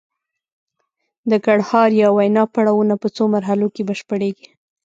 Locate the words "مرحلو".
3.35-3.67